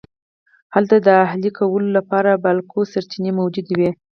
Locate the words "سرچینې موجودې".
2.93-3.73